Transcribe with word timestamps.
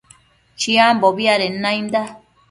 Chiambobi 0.59 1.25
adenda 1.33 1.61
nainda 1.69 2.01